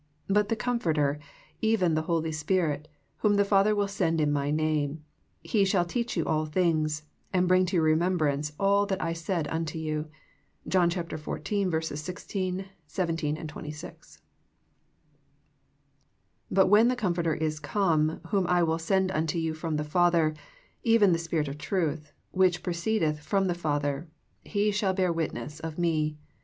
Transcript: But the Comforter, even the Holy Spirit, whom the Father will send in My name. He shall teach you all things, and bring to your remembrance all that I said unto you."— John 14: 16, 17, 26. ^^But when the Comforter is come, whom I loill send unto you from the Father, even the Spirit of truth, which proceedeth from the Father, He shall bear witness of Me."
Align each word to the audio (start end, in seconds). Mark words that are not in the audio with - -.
But 0.37 0.49
the 0.49 0.55
Comforter, 0.55 1.19
even 1.61 1.93
the 1.93 2.01
Holy 2.01 2.31
Spirit, 2.31 2.87
whom 3.17 3.35
the 3.35 3.45
Father 3.45 3.75
will 3.75 3.87
send 3.87 4.19
in 4.19 4.31
My 4.31 4.49
name. 4.49 5.03
He 5.43 5.63
shall 5.63 5.85
teach 5.85 6.17
you 6.17 6.25
all 6.25 6.47
things, 6.47 7.03
and 7.31 7.47
bring 7.47 7.67
to 7.67 7.75
your 7.75 7.83
remembrance 7.85 8.51
all 8.59 8.87
that 8.87 8.99
I 8.99 9.13
said 9.13 9.47
unto 9.49 9.77
you."— 9.77 10.09
John 10.67 10.89
14: 10.89 11.81
16, 11.83 12.65
17, 12.87 13.47
26. 13.47 14.21
^^But 16.51 16.67
when 16.67 16.87
the 16.87 16.95
Comforter 16.95 17.35
is 17.35 17.59
come, 17.59 18.21
whom 18.29 18.47
I 18.47 18.61
loill 18.61 18.79
send 18.81 19.11
unto 19.11 19.37
you 19.37 19.53
from 19.53 19.75
the 19.75 19.83
Father, 19.83 20.33
even 20.81 21.11
the 21.11 21.19
Spirit 21.19 21.47
of 21.47 21.59
truth, 21.59 22.11
which 22.31 22.63
proceedeth 22.63 23.19
from 23.19 23.45
the 23.45 23.53
Father, 23.53 24.07
He 24.43 24.71
shall 24.71 24.95
bear 24.95 25.13
witness 25.13 25.59
of 25.59 25.77
Me." 25.77 26.17